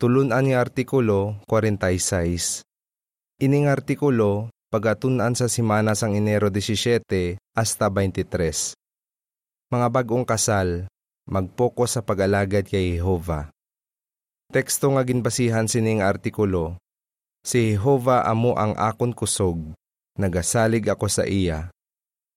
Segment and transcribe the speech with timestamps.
[0.00, 2.64] Tulunan nga artikulo 46.
[3.44, 8.72] Ining artikulo pagatunan sa simana sang Enero 17 hasta 23.
[9.68, 10.88] Mga bagong kasal,
[11.28, 13.52] magpokus sa pag-alagad kay Jehova.
[14.48, 16.80] Teksto nga ginbasihan sining artikulo,
[17.44, 19.76] Si Jehova amo ang akon kusog,
[20.16, 21.68] nagasalig ako sa iya.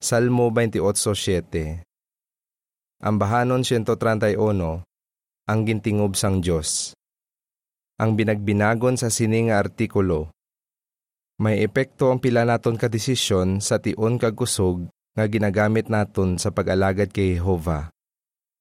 [0.03, 1.79] Salmo 28.7
[3.07, 4.35] Ang bahanon 131,
[5.47, 6.91] ang gintingob sang Diyos
[7.97, 10.33] ang binagbinagon sa sining nga artikulo.
[11.41, 14.85] May epekto ang pila naton ka desisyon sa tion kag kusog
[15.17, 17.89] nga ginagamit naton sa pag-alagad kay Jehova.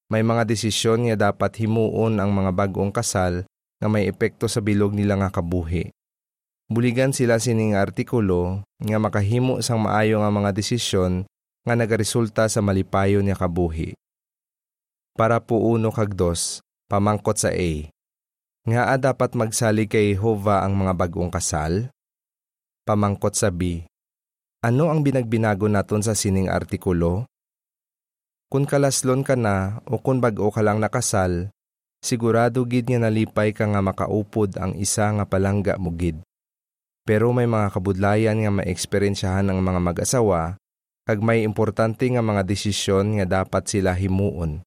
[0.08, 3.44] May mga desisyon nga dapat himuon ang mga bagong kasal
[3.80, 5.92] nga may epekto sa bilog nila nga kabuhi.
[6.72, 11.28] Buligan sila sining artikulo nga makahimo sang maayo nga mga desisyon
[11.68, 13.92] nga nagaresulta sa malipayo niya kabuhi.
[15.12, 17.91] Para po uno kag dos, pamangkot sa A.
[18.62, 21.90] Nga a dapat magsalig kay Jehova ang mga bagong kasal?
[22.86, 23.82] Pamangkot sa B.
[24.62, 27.26] Ano ang binagbinago naton sa sining artikulo?
[28.46, 31.50] Kung kalaslon ka na o kung bago ka lang nakasal,
[31.98, 36.22] sigurado gid nga nalipay ka nga makaupod ang isa nga palangga mo gid.
[37.02, 40.54] Pero may mga kabudlayan nga maeksperiensyahan ng mga mag-asawa,
[41.02, 44.62] kag may importante nga mga desisyon nga dapat sila himuon.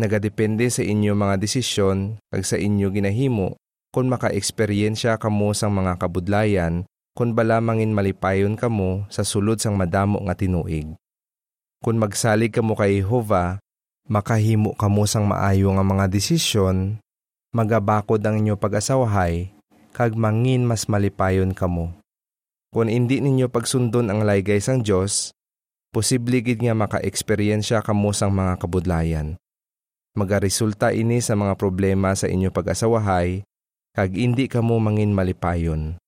[0.00, 3.60] Nagadepende sa inyo mga desisyon kag sa inyo ginahimo
[3.92, 10.24] kung maka-eksperyensya kamo sang mga kabudlayan kung bala mangin malipayon kamo sa sulod sang madamo
[10.24, 10.96] nga tinuig.
[11.84, 13.60] Kung magsalig kamo kay Jehova,
[14.08, 16.96] makahimo kamo sang maayo nga mga desisyon,
[17.52, 19.52] magabakod ang inyo pag-asawahay,
[19.92, 21.92] kag mangin mas malipayon kamo.
[22.72, 25.36] Kung hindi ninyo pagsundon ang laygay sang Dios,
[25.92, 29.36] posible gid nga maka-eksperyensya kamo sang mga kabudlayan
[30.14, 33.46] magaresulta ini sa mga problema sa inyo pag-asawahay,
[33.94, 35.98] kag hindi kamo mangin malipayon.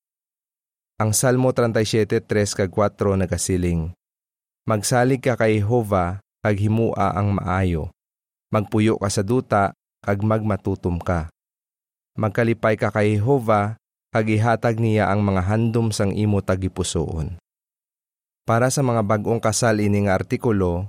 [1.02, 2.22] Ang Salmo 37.3
[2.54, 3.90] kag 4 nagasiling,
[4.62, 7.90] Magsalig ka kay Jehova, kag himua ang maayo.
[8.54, 9.74] Magpuyo ka sa duta,
[10.06, 11.34] kag magmatutom ka.
[12.14, 13.74] Magkalipay ka kay Jehova,
[14.14, 17.42] kag ihatag niya ang mga handom sang imo tagipusoon.
[18.46, 20.86] Para sa mga bagong kasal ining artikulo,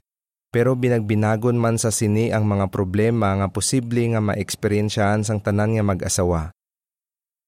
[0.53, 5.81] pero binagbinagon man sa sini ang mga problema nga posible nga maeksperiensyahan sang tanan nga
[5.81, 6.53] mag-asawa.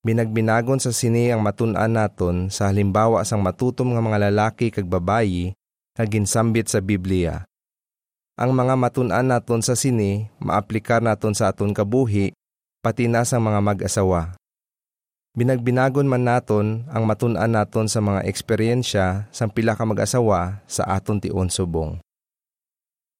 [0.01, 5.53] Binagbinagon sa sini ang matun-an naton sa halimbawa sang matutom nga mga lalaki kag babayi
[5.93, 7.45] nga ginsambit sa Biblia.
[8.41, 12.33] Ang mga matun-an naton sa sini maaplikar naton sa aton kabuhi
[12.81, 14.33] pati na sa mga mag-asawa.
[15.37, 21.21] Binagbinagon man naton ang matun-an naton sa mga eksperyensya sang pila ka mag-asawa sa aton
[21.21, 22.04] tion subong.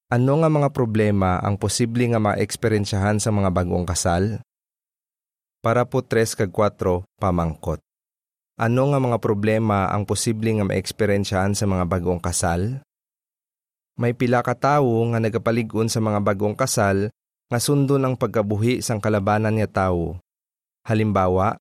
[0.05, 4.37] Ano nga mga problema ang posible nga maeksperiensyahan sa mga bagong kasal?
[5.65, 7.81] Para po 3 kag 4 pamangkot.
[8.53, 12.85] Ano nga mga problema ang posible nga maeksperiensyahan sa mga bagong kasal?
[13.97, 17.09] May pila ka tawo nga nagapaligon sa mga bagong kasal
[17.49, 20.21] nga sundo ng pagkabuhi sang kalabanan niya tawo.
[20.85, 21.57] Halimbawa,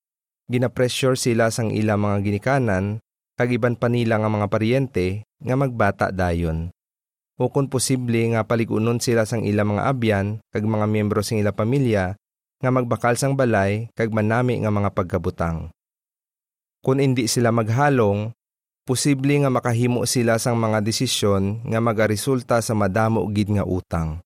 [0.53, 3.01] ginapressure sila sang ila mga ginikanan
[3.41, 6.69] kag iban pa nila nga mga paryente nga magbata dayon
[7.35, 11.51] o kung posible nga paligunon sila sang ilang mga abyan kag mga miyembro sing ila
[11.51, 12.15] pamilya
[12.63, 15.75] nga magbakal sang balay kag manami nga mga pagkabutang.
[16.85, 18.31] Kung hindi sila maghalong,
[18.85, 24.21] posible nga makahimo sila sang mga desisyon nga magaresulta sa madamo gid nga utang.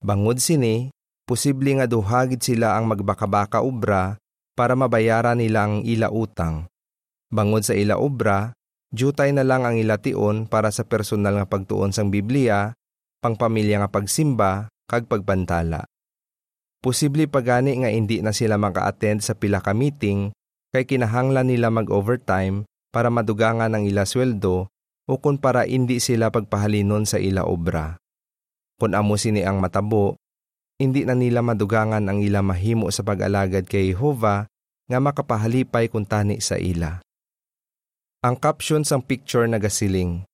[0.00, 0.88] Bangod sini,
[1.26, 4.16] posible nga duhagid sila ang magbakabaka obra
[4.54, 6.70] para mabayaran nila ang ila utang.
[7.30, 8.54] Bangod sa ila obra,
[8.90, 12.74] Jutay na lang ang ilation para sa personal nga pagtuon sang Biblia,
[13.22, 15.86] pangpamilya nga pagsimba, kag pagbantala.
[16.82, 20.34] Posible pagani nga hindi na sila maka-attend sa pila ka meeting
[20.74, 24.66] kay kinahanglan nila mag-overtime para madugangan ang ila sweldo
[25.06, 27.94] o kung para hindi sila pagpahalinon sa ila obra.
[28.80, 30.18] Kung amo sini ang matabo,
[30.80, 34.48] hindi na nila madugangan ang ila mahimo sa pag-alagad kay Jehova
[34.88, 37.04] nga makapahalipay kung tani sa ila.
[38.20, 40.28] Ang caption sang picture nagasiling.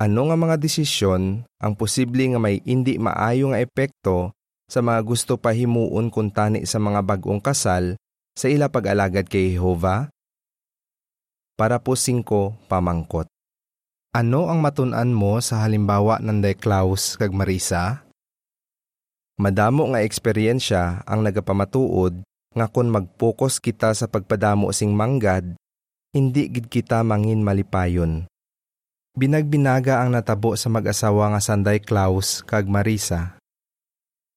[0.00, 4.32] Ano nga mga desisyon ang posible nga may hindi maayo nga epekto
[4.64, 8.00] sa mga gusto pahimuon kung tani sa mga bagong kasal
[8.32, 10.08] sa ila pag-alagad kay Jehova?
[11.52, 12.24] Para po 5
[12.72, 13.28] pamangkot.
[14.16, 18.08] Ano ang matunan mo sa halimbawa ng Day Klaus kag Marisa?
[19.36, 22.24] Madamo nga eksperyensya ang nagapamatuod
[22.56, 25.52] nga kung mag-focus kita sa pagpadamo sing manggad
[26.12, 28.28] hindi gid kita mangin malipayon.
[29.16, 33.40] Binagbinaga ang natabo sa mag-asawa nga Sanday Claus kag Marisa.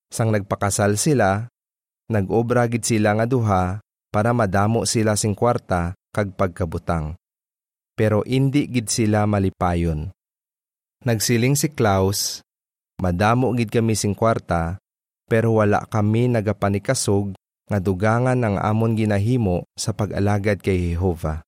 [0.08, 1.52] Sang nagpakasal sila,
[2.08, 7.20] nag-obra gid sila nga duha para madamo sila sing kwarta kag pagkabutang.
[7.92, 10.16] Pero indi gid sila malipayon.
[11.04, 12.40] Nagsiling si Klaus,
[13.04, 14.80] madamo gid kami sing kwarta,
[15.28, 17.36] pero wala kami nagapanikasog
[17.68, 21.44] nga dugangan ng amon ginahimo sa pag-alagad kay Jehova.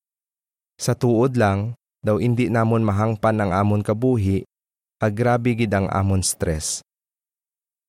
[0.77, 1.73] Sa tuod lang,
[2.05, 4.45] daw indi namon mahangpan ang amon kabuhi,
[5.01, 6.85] kag grabe gid ang amon stress.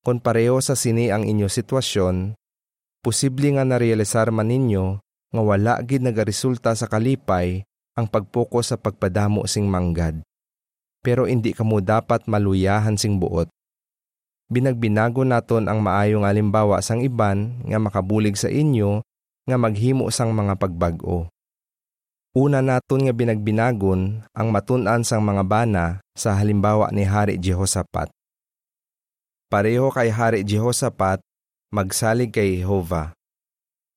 [0.01, 2.33] Kung pareho sa sini ang inyo sitwasyon,
[3.05, 4.97] posible nga narealisar man ninyo
[5.29, 7.61] nga wala gid nagaresulta sa kalipay
[7.93, 10.25] ang pagpokus sa pagpadamo sing manggad.
[11.05, 13.47] Pero hindi kamo dapat maluyahan sing buot.
[14.49, 19.05] Binagbinago naton ang maayong alimbawa sang iban nga makabulig sa inyo
[19.45, 21.29] nga maghimo sang mga pagbag-o.
[22.37, 28.13] Una naton nga binagbinagon ang matun-an sang mga bana sa halimbawa ni Hari Jehoshaphat.
[29.49, 31.25] Pareho kay Hari Jehoshaphat,
[31.73, 33.17] magsalig kay Jehova.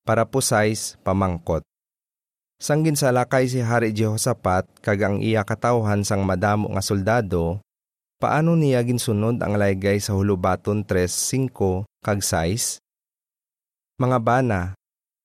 [0.01, 1.61] Para po size, pamangkot.
[2.57, 7.61] Sanggin sa lakay si Hari Jehoshaphat kag ang iya katawhan sang madamo nga soldado,
[8.17, 12.81] paano niya ginsunod ang laygay sa hulubaton 3:5 kag 6?
[14.01, 14.73] Mga bana,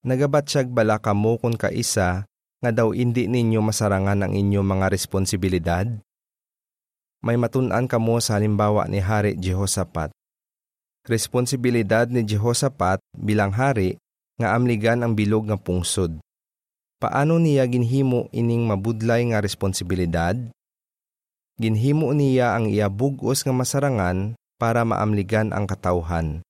[0.05, 2.29] nagabat siyag bala kamo kun kaisa
[2.59, 5.87] nga daw hindi ninyo masarangan ang inyong mga responsibilidad?
[7.23, 10.15] May matun-an kamo sa halimbawa ni Hari Jehoshaphat
[11.09, 13.97] responsibilidad ni Jehoshaphat bilang hari
[14.39, 16.21] nga amligan ang bilog nga pungsod.
[17.01, 20.37] Paano niya ginhimo ining mabudlay nga responsibilidad?
[21.59, 26.45] Ginhimo niya ang iya bugos nga masarangan para maamligan ang katawhan.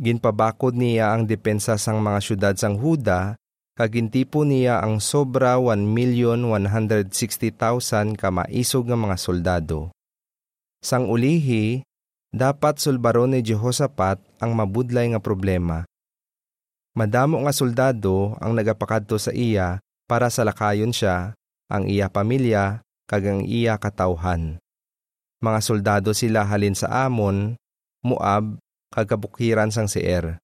[0.00, 3.36] Ginpabakod niya ang depensa sang mga syudad sang Huda
[3.78, 9.90] kagintipo niya ang sobra 1,160,000 ka maisog nga mga soldado.
[10.80, 11.84] Sang ulihi,
[12.32, 15.84] dapat sulbaron ni Jehoshaphat ang mabudlay nga problema.
[16.96, 19.78] Madamo nga soldado ang nagapakadto sa iya
[20.10, 21.38] para sa lakayon siya,
[21.70, 24.58] ang iya pamilya, kag ang iya katawhan.
[25.38, 27.54] Mga soldado sila halin sa Amon,
[28.02, 28.58] Moab,
[28.90, 30.42] kag kabukiran sang Seir.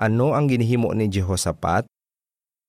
[0.00, 1.86] Ano ang ginihimo ni Jehoshaphat?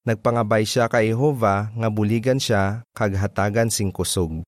[0.03, 4.44] Nagpangabay siya kay Jehova nga buligan siya kag hatagan sing kusog.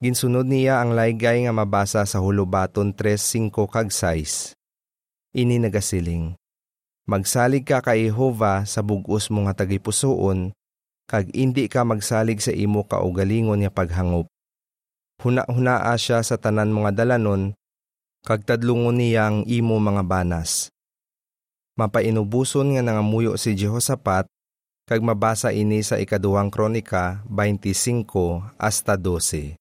[0.00, 4.56] Ginsunod niya ang laygay nga mabasa sa Hulubaton 3.5 kag 6.
[5.36, 6.40] Ini nagasiling.
[7.04, 10.56] Magsalig ka kay Jehova sa bugos mo nga tagipusoon,
[11.04, 14.24] kag indi ka magsalig sa imo kaugalingon nga paghangop.
[15.20, 17.52] Huna-hunaa siya sa tanan mga dalanon,
[18.24, 20.72] kag tadlungon niya ang imo mga banas.
[21.76, 24.24] Mapainubuson nga nangamuyo si Jehoshaphat,
[24.82, 28.02] kag mabasa ini sa ikaduhang kronika 25
[28.58, 29.54] hasta 12.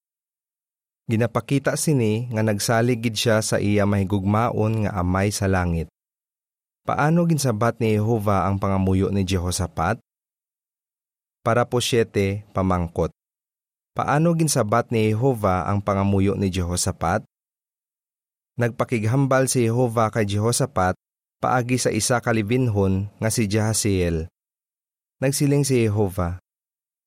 [1.05, 5.91] Ginapakita sini nga nagsaligid siya sa iya mahigugmaon nga amay sa langit.
[6.87, 10.01] Paano ginsabat ni Jehova ang pangamuyo ni Jehoshaphat?
[11.45, 13.13] Para po siyete, pamangkot.
[13.91, 17.27] Paano ginsabat ni Jehova ang pangamuyo ni Jehoshaphat?
[18.55, 20.95] Nagpakighambal si Jehova kay Jehoshaphat
[21.43, 24.30] paagi sa isa kalibinhon nga si Jahaziel.
[25.21, 26.41] Nagsiling si Jehova,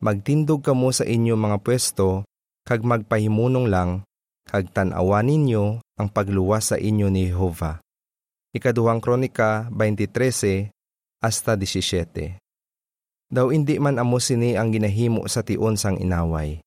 [0.05, 2.29] Magtindog kamo sa inyo mga pwesto
[2.69, 4.05] kag magpahimunong lang,
[4.45, 7.81] kag tanawa ninyo ang pagluwas sa inyo ni Jehova.
[8.53, 10.69] Ikaduhang Kronika 20.13
[11.25, 12.37] hasta 17.
[13.33, 16.61] Daw hindi man amo sini ang ginahimo sa tion sang inaway.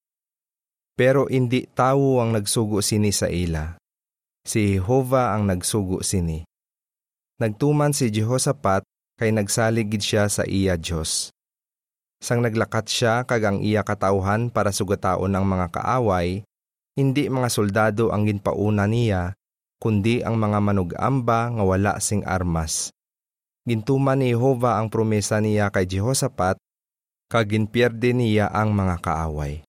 [0.98, 3.78] Pero hindi tawo ang nagsugo sini sa ila.
[4.44, 6.42] Si Jehova ang nagsugo sini.
[7.38, 8.82] Nagtuman si Jehoshaphat
[9.22, 11.30] kay nagsaligid siya sa iya Diyos.
[12.18, 16.42] Sang naglakat siya kag ang iya katauhan para sugataon ng mga kaaway,
[16.98, 19.38] hindi mga soldado ang ginpauna niya,
[19.78, 22.90] kundi ang mga manugamba nga wala sing armas.
[23.70, 26.58] Gintuman ni Jehova ang promesa niya kay Jehoshaphat,
[27.30, 29.62] kag ginpierde niya ang mga kaaway.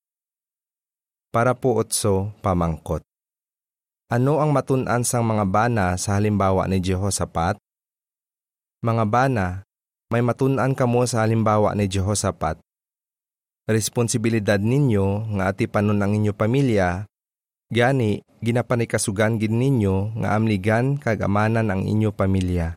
[1.29, 3.05] Para po otso, pamangkot.
[4.09, 7.61] Ano ang matun-an sang mga bana sa halimbawa ni Jehoshaphat?
[8.81, 9.61] Mga bana,
[10.09, 12.57] may matunan kamo sa halimbawa ni Jehoshaphat.
[13.69, 17.05] Responsibilidad ninyo nga ati panon ang inyo pamilya,
[17.69, 22.73] gani ginapanikasugan gid ninyo nga amligan kag amanan ang inyo pamilya.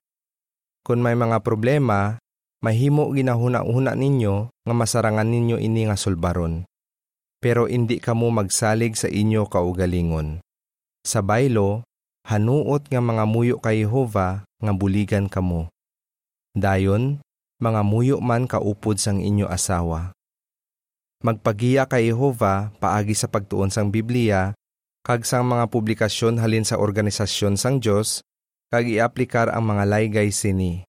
[0.85, 2.21] Kung may mga problema,
[2.61, 6.69] mahimo ginahuna-una ninyo nga masarangan ninyo ini nga sulbaron.
[7.41, 10.45] Pero indi kamo magsalig sa inyo kaugalingon.
[11.01, 11.89] Sa baylo,
[12.29, 15.72] hanuot nga mga muyo kay Jehova nga buligan kamo.
[16.53, 17.25] Dayon,
[17.65, 20.13] mga muyo man kaupod sang inyo asawa.
[21.25, 24.53] Magpagiya kay Jehova paagi sa pagtuon sang Biblia,
[25.01, 28.21] kag sang mga publikasyon halin sa organisasyon sang Dios,
[28.69, 30.85] kag iaplikar ang mga laygay sini.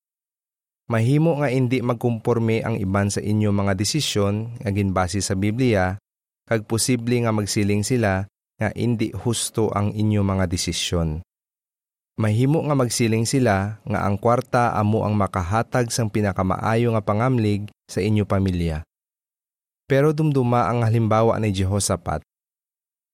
[0.91, 5.95] Mahimo nga indi magkumporme ang iban sa inyo mga desisyon nga ginbase sa Biblia,
[6.43, 8.27] kag posible nga magsiling sila
[8.59, 11.23] nga indi husto ang inyo mga desisyon.
[12.13, 18.05] Mahimo nga magsiling sila nga ang kwarta amo ang makahatag sang pinakamaayo nga pangamlig sa
[18.05, 18.85] inyo pamilya.
[19.89, 22.21] Pero dumduma ang halimbawa ni Jehoshaphat.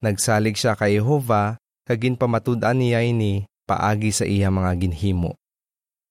[0.04, 1.56] Nagsalig siya kay Jehova
[1.88, 5.40] kagin pamatud-an niya ini paagi sa iya mga ginhimo.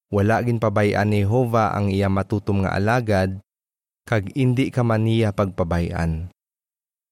[0.09, 3.37] Wala gin pabayan ni Jehova ang iya matutom nga alagad,
[4.09, 6.33] kag indi ka man niya pagpabayan.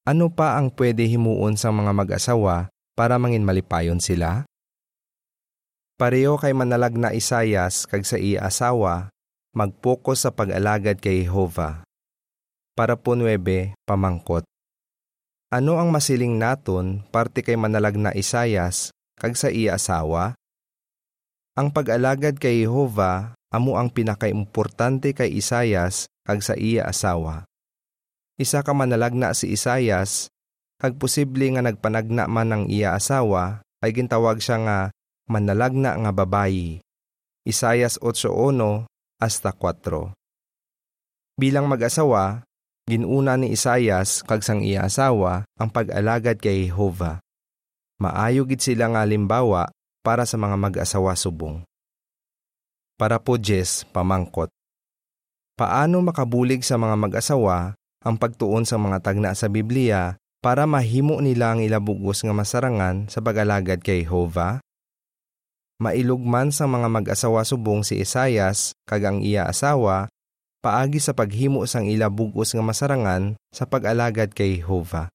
[0.09, 4.49] Ano pa ang pwede himuon sa mga mag-asawa para mangin malipayon sila?
[5.97, 9.09] Pareho kay manalag na Isayas kag sa iya asawa,
[9.57, 11.81] mag-focus sa pag-alagad kay Jehova.
[12.77, 14.45] Para po 9, pamangkot.
[15.49, 20.37] Ano ang masiling naton parte kay manalag na Isayas kag sa iya asawa?
[21.57, 27.49] Ang pag-alagad kay Jehova amo ang pinakaimportante kay Isayas kag sa iya asawa.
[28.37, 30.29] Isa ka manalagna si Isayas,
[30.77, 34.79] kag posible nga nagpanagna man ang iya asawa, ay gintawag siya nga
[35.27, 36.79] manalagna nga babayi.
[37.43, 38.87] Isayas 8.1
[39.19, 40.11] hasta 4.
[41.37, 42.43] Bilang mag-asawa,
[42.89, 47.21] ginuna ni Isayas kag sang iya asawa ang pag-alagad kay Jehova.
[48.01, 49.69] Maayo gid sila nga limbawa
[50.01, 51.61] para sa mga mag-asawa subong.
[52.97, 54.49] Para po Jess, pamangkot.
[55.57, 61.53] Paano makabulig sa mga mag-asawa ang pagtuon sa mga tagna sa Biblia para mahimo nila
[61.53, 64.61] ang ilabugos nga masarangan sa pag-alagad kay Jehova?
[65.77, 70.09] Mailugman sa mga mag-asawa subong si Isayas kag ang iya asawa
[70.65, 75.13] paagi sa paghimo sang ilabugos nga masarangan sa pag-alagad kay Jehova.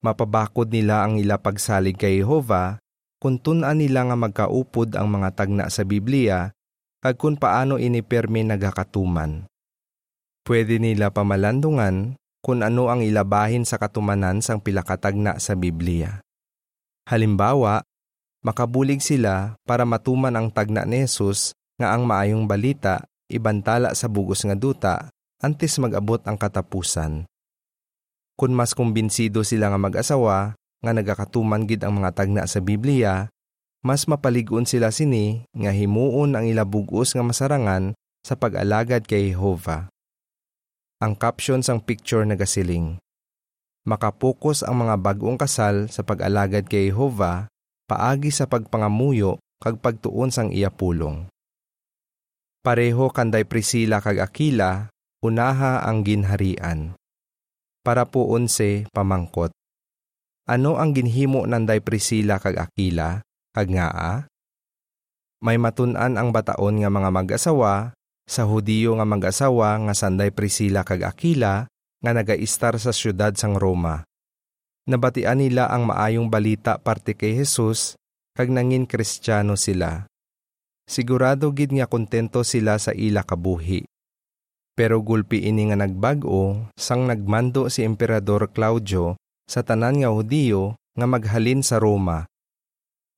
[0.00, 2.78] Mapabakod nila ang ila pagsalig kay Jehova
[3.20, 6.56] kung tunan nila nga magkaupod ang mga tagna sa Biblia,
[7.04, 9.44] kag kung paano inipermi nagakatuman.
[10.40, 16.24] Pwede nila pamalandungan kung ano ang ilabahin sa katumanan sang pilakatagna sa Biblia.
[17.04, 17.84] Halimbawa,
[18.40, 24.44] makabulig sila para matuman ang tagna ni Jesus nga ang maayong balita ibantala sa bugos
[24.44, 25.08] nga duta
[25.40, 27.24] antes magabot ang katapusan.
[28.36, 33.28] Kung mas kumbinsido sila nga mag-asawa nga nagakatuman gid ang mga tagna sa Biblia,
[33.84, 39.88] mas mapaligon sila sini nga himuon ang ilabugos nga masarangan sa pag-alagad kay Jehova.
[41.00, 43.00] Ang caption sang picture nagasiling.
[43.88, 47.48] Makapokus ang mga bagong kasal sa pag-alagad kay Jehova
[47.90, 51.26] paagi sa pagpangamuyo kag pagtuon sang iya pulong.
[52.62, 54.86] Pareho kanday Priscilla kag Aquila,
[55.26, 56.94] unaha ang ginharian.
[57.82, 59.50] Para po unse pamangkot.
[60.46, 64.30] Ano ang ginhimo nanday Priscilla kag Aquila, kag ngaa?
[65.40, 67.96] May matunan ang bataon nga mga mag-asawa,
[68.28, 71.64] sa Hudiyo nga mag-asawa nga sanday Priscilla kag Aquila,
[72.00, 74.04] nga nagaistar sa syudad sang Roma.
[74.90, 77.94] Nabatian nila ang maayong balita parte kay Jesus,
[78.34, 80.10] kag nangin kristyano sila.
[80.82, 83.86] Sigurado gid nga kontento sila sa ila kabuhi.
[84.74, 89.14] Pero gulpi ini nga nagbago, sang nagmando si Emperador Claudio
[89.46, 92.26] sa tanan nga Hudiyo nga maghalin sa Roma.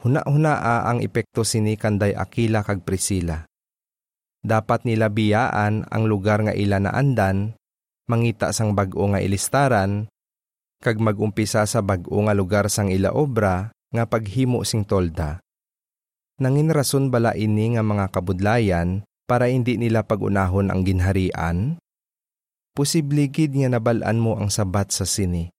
[0.04, 3.48] Huna-hunaa ang epekto sini kanday Akila kag Priscilla.
[4.44, 7.56] Dapat nila biyaan ang lugar nga ila naandan,
[8.12, 10.11] mangita sang bag-o nga ilistaran,
[10.82, 15.38] kag magumpisa sa bag-o nga lugar sang ila obra nga paghimo sing tolda.
[16.42, 21.78] Nangin rason bala ini nga mga kabudlayan para hindi nila pagunahon ang ginharian?
[22.74, 25.52] Posible gid nga nabalaan mo ang sabat sa sini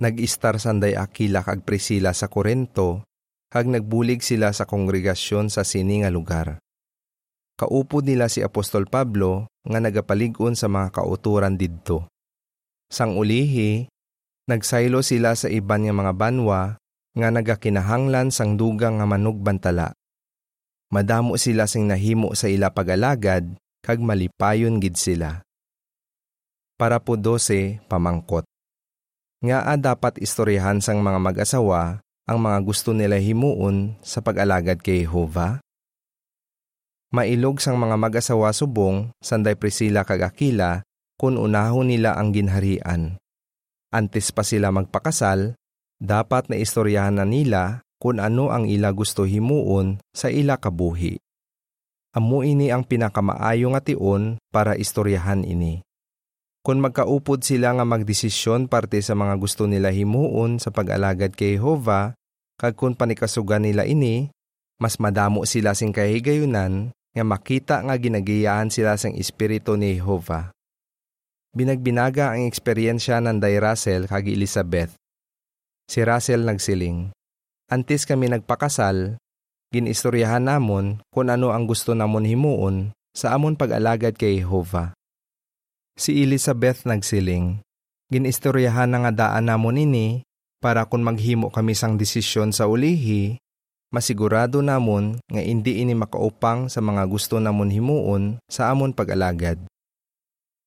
[0.00, 3.04] nag-istar sanday Akila kag Priscilla sa Korento,
[3.52, 6.56] kag nagbulig sila sa kongregasyon sa sini nga lugar.
[7.60, 12.08] Kaupod nila si Apostol Pablo nga nagapaligon sa mga kauturan didto.
[12.88, 13.92] Sang ulihi,
[14.50, 16.60] nagsaylo sila sa iban nga mga banwa
[17.14, 19.94] nga nagakinahanglan sang dugang nga manugbantala.
[20.90, 23.46] Madamo sila sing nahimo sa ila pagalagad
[23.86, 25.46] kag malipayon gid sila.
[26.74, 28.42] Para po 12 pamangkot
[29.40, 35.08] nga a dapat istoryahan sang mga mag-asawa ang mga gusto nila himuon sa pag-alagad kay
[35.08, 35.64] Jehova?
[37.10, 40.86] Mailog sang mga mag-asawa subong, sanday Priscilla kag Aquila,
[41.18, 43.18] kung unahon nila ang ginharian.
[43.90, 45.58] Antes pa sila magpakasal,
[45.98, 51.18] dapat na istoryahan na nila kung ano ang ila gusto himuon sa ila kabuhi.
[52.14, 55.82] Amo ini ang pinakamaayo nga tion para istoryahan ini.
[56.62, 62.14] Kung magkaupod sila nga magdesisyon parte sa mga gusto nila himuon sa pag-alagad kay Jehova,
[62.60, 64.28] kag kung panikasugan nila ini,
[64.78, 70.54] mas madamo sila sing kahigayunan nga makita nga ginagiyaan sila sang Espiritu ni Jehovah.
[71.50, 74.94] Binagbinaga ang eksperyensya ng Day Russell kag Elizabeth.
[75.90, 77.10] Si Russell nagsiling,
[77.70, 79.18] Antes kami nagpakasal,
[79.74, 82.76] ginistoryahan namon kung ano ang gusto namon himuon
[83.14, 84.94] sa amon pag-alagad kay Jehovah.
[85.98, 87.62] Si Elizabeth nagsiling,
[88.10, 90.26] Ginistoryahan na nga daan namon ini
[90.58, 93.38] para kung maghimo kami sang desisyon sa ulihi,
[93.94, 99.62] masigurado namon nga hindi ini makaupang sa mga gusto namon himuon sa amon pag-alagad.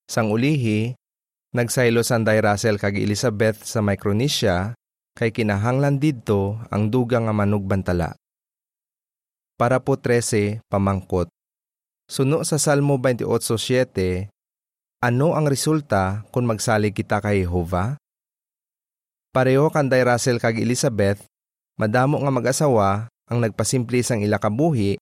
[0.04, 0.94] Sang ulihi,
[1.56, 4.76] nagsaylo sanday Russell kag Elizabeth sa Micronesia
[5.16, 8.18] kay kinahanglan didto ang dugang nga manugbantala.
[9.56, 11.30] Para po 13, pamangkot.
[12.10, 14.28] Suno sa Salmo 28.7,
[15.00, 17.96] ano ang resulta kung magsalig kita kay Jehovah?
[19.32, 21.24] Pareho kanday Russell kag Elizabeth,
[21.80, 25.00] madamo nga mag-asawa ang nagpasimple sang ila kabuhi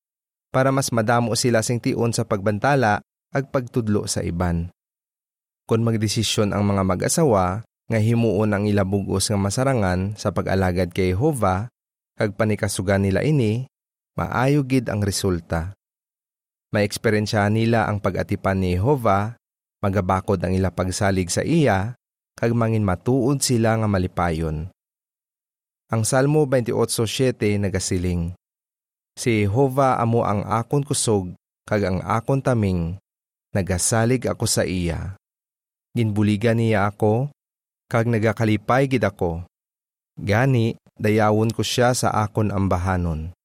[0.53, 4.69] para mas madamo sila sing tion sa pagbantala ag pagtudlo sa iban.
[5.71, 11.71] Kung magdesisyon ang mga mag-asawa nga himuon ang ilabugos nga masarangan sa pag-alagad kay Jehovah
[12.19, 13.71] kag panikasugan nila ini,
[14.19, 15.71] maayo gid ang resulta.
[16.75, 19.39] Maeksperiensyahan nila ang pag-atipan ni Jehovah,
[19.79, 21.95] magabakod ang ila pagsalig sa iya,
[22.35, 24.67] kag mangin matuod sila nga malipayon.
[25.87, 28.35] Ang Salmo 28.7 nagasiling,
[29.15, 31.31] Si Jehovah amo ang akon kusog,
[31.63, 32.99] kag ang akon taming,
[33.55, 35.15] nagasalig ako sa iya.
[35.91, 37.31] Ginbuligan niya ako,
[37.91, 39.43] kag nagakalipay gid ako.
[40.15, 43.35] Gani, dayawon ko siya sa akon ambahanon.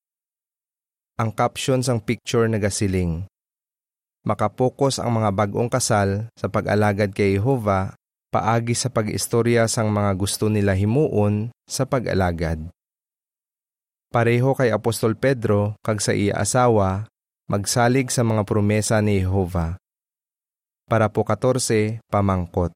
[1.17, 3.27] Ang caption sang picture nagasiling,
[4.27, 7.95] Makapokus ang mga bagong kasal sa pag-alagad kay Jehovah
[8.35, 12.59] paagi sa pag-istorya sang mga gusto nila himuon sa pag-alagad.
[14.11, 17.07] Pareho kay Apostol Pedro kag sa iya asawa,
[17.47, 19.79] magsalig sa mga promesa ni Jehovah.
[20.87, 22.71] Para po 14, pamangkot.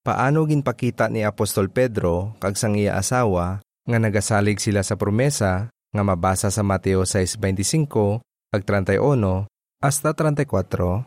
[0.00, 6.00] Paano ginpakita ni Apostol Pedro kag sang iya asawa nga nagasalig sila sa promesa nga
[6.00, 8.24] mabasa sa Mateo 6.25
[8.56, 9.44] ag 31
[9.84, 11.04] hasta 34?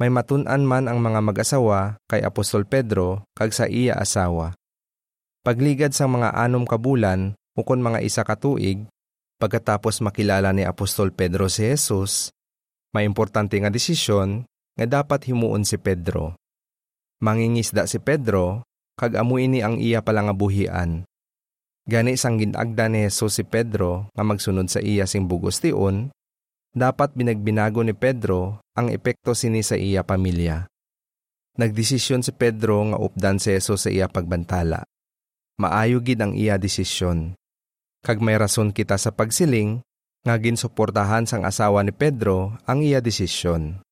[0.00, 4.56] May matun-an man ang mga mag-asawa kay Apostol Pedro kag sa iya asawa.
[5.44, 8.88] Pagligad sa mga anom kabulan ukon mga isa katuig,
[9.36, 12.32] pagkatapos makilala ni Apostol Pedro si Jesus,
[12.96, 16.36] may importante nga desisyon nga dapat himuon si Pedro.
[17.24, 18.60] Mangingisda si Pedro,
[19.00, 21.08] kag amuin ni ang iya pala nga buhian.
[21.88, 26.12] Gani sang ginagda ni Jesus si Pedro nga magsunod sa iya sing bugos tion,
[26.76, 30.68] dapat binagbinago ni Pedro ang epekto sini sa iya pamilya.
[31.56, 34.84] Nagdesisyon si Pedro nga updan si Jesus sa iya pagbantala.
[35.56, 37.32] Maayo gid ang iya desisyon.
[38.04, 39.80] Kag may rason kita sa pagsiling,
[40.20, 43.85] nga ginsuportahan sang asawa ni Pedro ang iya desisyon.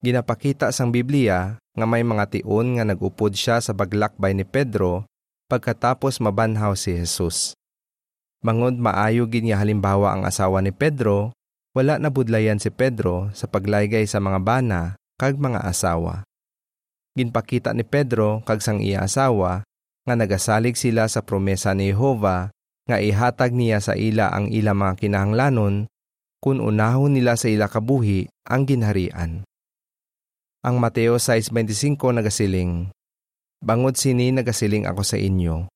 [0.00, 5.04] Ginapakita sang Biblia nga may mga tion nga nagupod siya sa baglakbay ni Pedro
[5.52, 7.52] pagkatapos mabanhaw si Jesus.
[8.40, 11.36] Mangod maayo gid nga halimbawa ang asawa ni Pedro,
[11.76, 14.80] wala na budlayan si Pedro sa paglaygay sa mga bana
[15.20, 16.24] kag mga asawa.
[17.12, 19.68] Ginpakita ni Pedro kag sang iya asawa
[20.08, 22.48] nga nagasalig sila sa promesa ni Jehovah
[22.88, 25.92] nga ihatag niya sa ila ang ila mga kinahanglanon
[26.40, 29.44] kung unahon nila sa ila kabuhi ang ginharian.
[30.60, 32.92] Ang Mateo 6.25 nagasiling,
[33.64, 35.72] Bangod sini nagasiling ako sa inyo.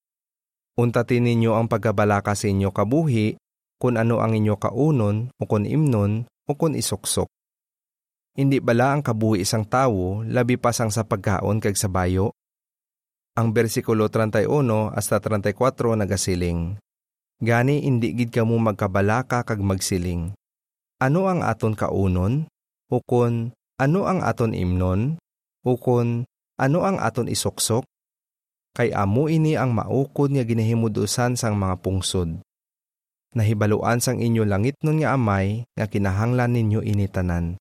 [0.77, 3.40] Untatin ninyo ang pagkabalaka sa inyo kabuhi
[3.81, 7.25] kung ano ang inyo kaunon o kung imnon o kung isuksok.
[8.37, 12.37] Hindi bala ang kabuhi isang tawo labi pa sang sa pagkaon kag sa bayo?
[13.40, 14.53] Ang bersikulo 31
[14.92, 16.77] hasta 34 nagasiling,
[17.40, 20.37] Gani hindi gid kamo magkabalaka kag magsiling.
[21.01, 22.53] Ano ang aton kaunon?
[22.92, 25.19] O kun ano ang aton imnon?
[25.67, 26.29] Ukon,
[26.61, 27.83] ano ang aton isuksok?
[28.75, 32.43] Kay amo ini ang maukod nga ginahimudusan sang mga pungsod.
[33.35, 37.59] Nahibaluan sang inyo langit nun nga amay nga kinahanglan ninyo initanan.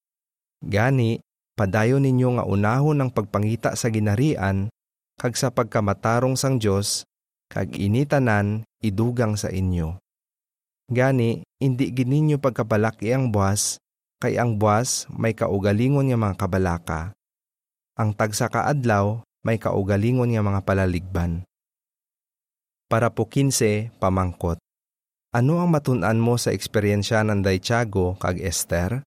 [0.61, 1.21] Gani,
[1.53, 4.69] padayo ninyo nga unahon ang pagpangita sa ginarian
[5.17, 7.05] kag sa pagkamatarong sang Dios
[7.49, 9.97] kag initanan idugang sa inyo.
[10.89, 13.81] Gani, hindi gininyo pagkabalaki ang buwas
[14.23, 17.01] kay ang buwas may kaugalingon nga mga kabalaka.
[17.99, 21.43] Ang tagsa kaadlaw may kaugalingon nga mga palaligban.
[22.87, 24.63] Para po 15, pamangkot.
[25.35, 29.03] Ano ang matunan mo sa eksperyensya ng Daichago kag Esther?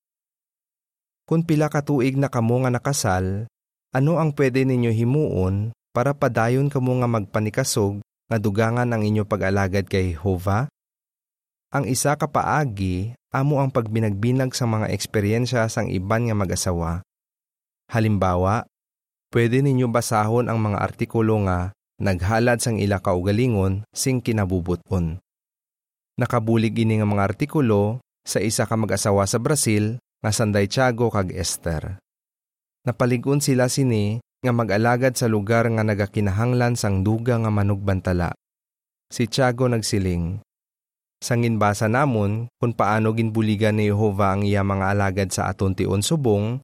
[1.24, 3.48] Kung pila katuig na kamo nga nakasal,
[3.96, 9.88] ano ang pwede ninyo himuon para padayon kamo nga magpanikasog nga dugangan ang inyo pag-alagad
[9.88, 10.68] kay Jehovah?
[11.74, 17.04] Ang isa ka paagi amo ang pagbinagbinag sa mga eksperyensya sang iban nga mag-asawa.
[17.92, 18.64] Halimbawa,
[19.34, 25.20] pwede ninyo basahon ang mga artikulo nga naghalad sang ila kaugalingon sing kinabubuton.
[26.16, 31.28] Nakabulig ini nga mga artikulo sa isa ka mag-asawa sa Brazil nga Sanday Tiago kag
[31.30, 32.00] Esther.
[32.88, 38.32] Napaligon sila sini nga mag-alagad sa lugar nga nagakinahanglan sang duga nga manugbantala.
[39.10, 40.45] Si Tiago nagsiling,
[41.16, 46.60] Sanginbasa namon kung paano ginbuligan ni Jehova ang iya mga alagad sa aton tion subong,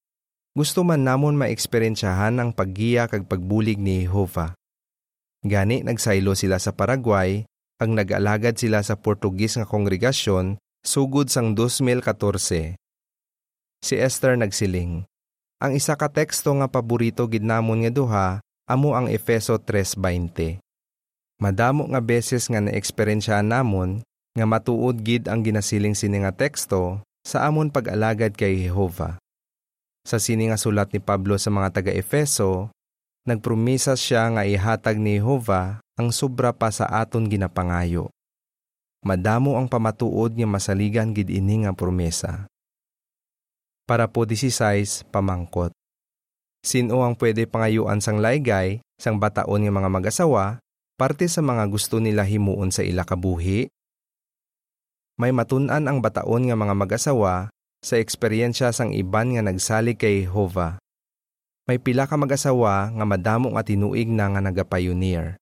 [0.52, 4.52] gusto man namon maeksperiensyahan ang paggiya kag pagbulig ni Jehova.
[5.42, 7.48] Gani nagsaylo sila sa Paraguay,
[7.80, 12.76] ang nag-alagad sila sa Portugis nga kongregasyon sugod sang 2014.
[13.82, 15.08] Si Esther nagsiling,
[15.62, 18.28] Ang isa ka teksto nga paborito gid namon nga duha
[18.66, 20.58] amo ang Efeso 3:20.
[21.38, 27.44] Madamo nga beses nga naeksperyensyahan namon nga matuod gid ang ginasiling sini nga teksto sa
[27.44, 29.20] amon pag-alagad kay Jehova.
[30.02, 32.72] Sa sini nga sulat ni Pablo sa mga taga-Efeso,
[33.28, 38.10] nagpromisa siya nga ihatag ni Jehova ang sobra pa sa aton ginapangayo.
[39.04, 42.46] Madamo ang pamatuod nga masaligan gid ini nga promesa.
[43.86, 45.74] Para po 16 pamangkot.
[46.62, 50.62] Sino ang pwede pangayuan sang laygay sang bataon nga mga mag-asawa
[50.94, 53.66] parte sa mga gusto nila himuon sa ila kabuhi
[55.22, 60.82] may matunan ang bataon nga mga mag-asawa sa eksperyensya sang iban nga nagsalig kay Jehova.
[61.70, 65.38] May pila ka mag-asawa nga madamo nga tinuig na nga nagapioneer.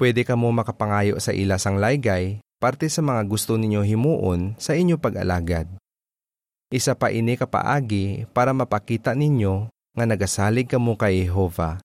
[0.00, 4.72] Pwede ka mo makapangayo sa ila sang laygay parte sa mga gusto ninyo himuon sa
[4.72, 5.68] inyo pag-alagad.
[6.72, 11.76] Isa pa ini kapaagi para mapakita ninyo nga nagasalig kamo kay Jehova.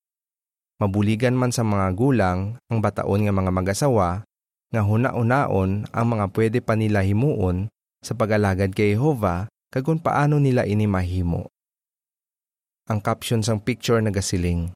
[0.79, 4.23] Mabuligan man sa mga gulang ang bataon nga mga mag-asawa
[4.73, 7.69] nga huna-unaon ang mga pwede pa nila himuon
[8.01, 11.53] sa pag-alagad kay Jehova kag kung paano nila ini mahimo.
[12.89, 14.73] Ang caption sang picture nagasiling.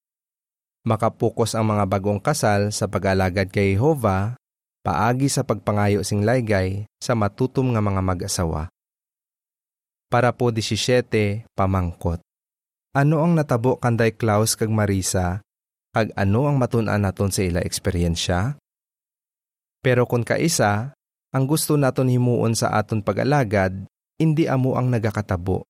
[0.85, 4.37] Makapukos ang mga bagong kasal sa pag-alagad kay Jehova,
[4.85, 8.71] paagi sa pagpangayo sing laygay sa matutom nga mga mag-asawa.
[10.07, 12.23] Para po 17, pamangkot.
[12.95, 15.43] Ano ang natabo kanday Klaus kag Marisa,
[15.91, 18.55] kag ano ang matun-an naton sa ila eksperyensya?
[19.87, 20.91] Pero kung kaisa,
[21.31, 23.87] ang gusto naton himuon sa aton pag-alagad,
[24.19, 25.63] hindi amo ang nagakatabo.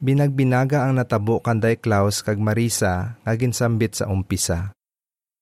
[0.00, 4.72] Binagbinaga ang natabo kanday Klaus kag Marisa nga ginsambit sa umpisa.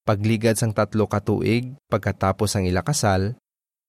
[0.02, 3.38] Pagligad sang tatlo katuig pagkatapos ang ila kasal,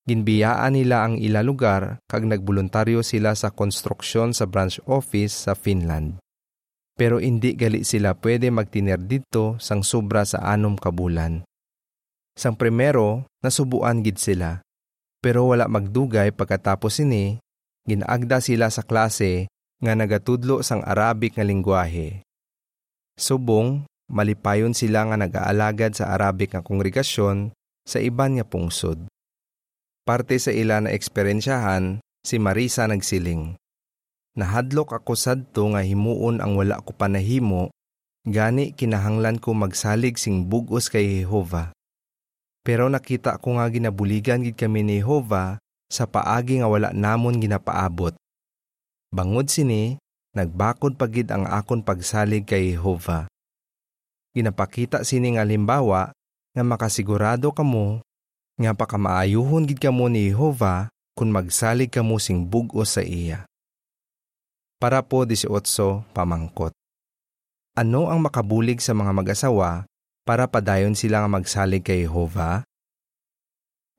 [0.06, 6.22] ginbiyaan nila ang ila lugar kag nagboluntaryo sila sa konstruksyon sa branch office sa Finland.
[6.94, 11.42] Pero hindi gali sila pwede magtiner dito sang sobra sa anom kabulan.
[12.34, 14.66] Sang primero, nasubuan gid sila.
[15.22, 17.38] Pero wala magdugay pagkatapos ini,
[17.86, 19.48] ginaagda sila sa klase
[19.84, 22.26] nga nagatudlo sang Arabic nga lingwahe.
[23.14, 27.54] Subong, malipayon sila nga nag-aalagad sa Arabic nga kongregasyon
[27.86, 29.06] sa iban nga pungsod.
[30.04, 33.56] Parte sa ila na eksperensyahan, si Marisa nagsiling.
[34.34, 37.70] Nahadlok ako sadto nga himuon ang wala ko panahimo,
[38.26, 41.70] gani kinahanglan ko magsalig sing bugos kay Jehova.
[42.64, 45.60] Pero nakita ko nga ginabuligan gid kami ni Jehova
[45.92, 48.16] sa paagi nga wala namon ginapaabot.
[49.12, 50.00] Bangod sini,
[50.32, 53.28] nagbakod pagid ang akon pagsalig kay Jehova.
[54.34, 56.16] Ginapakita sini nga limbawa
[56.56, 58.02] nga makasigurado kamo
[58.58, 63.46] nga pakamaayuhon gid kamo ni Jehova kung magsalig kamo sing bug-o sa iya.
[64.80, 65.52] Para po 18
[66.16, 66.74] pamangkot.
[67.76, 69.86] Ano ang makabulig sa mga mag-asawa
[70.24, 72.64] para padayon sila nga magsalig kay Jehova?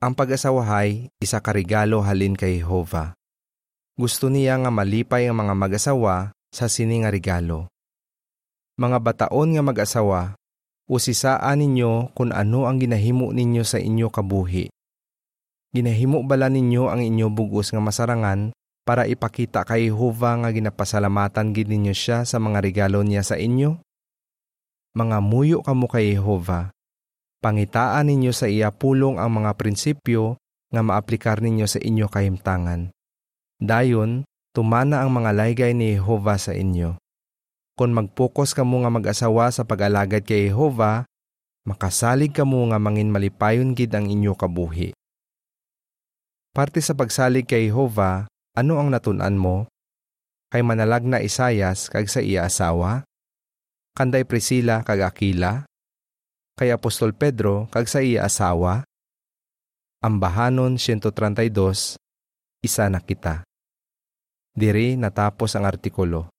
[0.01, 3.13] Ang pag-asawahay, isa ka regalo halin kay Jehova.
[3.95, 7.71] Gusto niya nga malipay ang mga mag-asawa sa sini nga regalo.
[8.75, 10.35] Mga bataon nga mag-asawa,
[10.91, 14.67] usisaan ninyo kung ano ang ginahimo ninyo sa inyo kabuhi.
[15.71, 18.51] Ginahimo bala ninyo ang inyo bugos nga masarangan
[18.83, 23.84] para ipakita kay Jehova nga ginapasalamatan gid ninyo siya sa mga regalo niya sa inyo?
[24.95, 26.71] Mga muyo kamo kay Jehova.
[27.43, 30.39] Pangitaan ninyo sa iya pulong ang mga prinsipyo
[30.71, 32.95] nga maaplikar ninyo sa inyo kahimtangan.
[33.59, 34.23] Dayon,
[34.55, 36.95] tumana ang mga laygay ni Jehova sa inyo.
[37.75, 41.03] Kung magpokus kamo nga mag-asawa sa pag-alagad kay Jehova,
[41.67, 44.95] makasalig kamo nga mangin malipayon gid ang inyo kabuhi.
[46.55, 49.67] Parte sa pagsalig kay Jehova, ano ang natunan mo?
[50.55, 53.03] Kay manalag na Isayas kag sa iya asawa?
[53.95, 55.63] Kanday Priscilla kag Aquila,
[56.59, 58.83] kay Apostol Pedro kag sa iya asawa,
[60.03, 61.95] Ambahanon 132,
[62.59, 63.47] isa na kita.
[64.51, 66.34] Diri natapos ang artikulo.